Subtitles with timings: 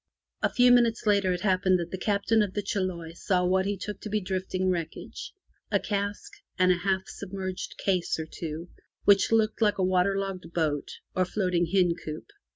[0.41, 3.77] A few minutes later it happened that the Captain of the Chiloe saw what he
[3.77, 5.31] took to be drifting wreckage—
[5.71, 8.69] a cask, and a half sub merged case or two,
[9.05, 12.25] which looked like a water logged boat or floating hen coop.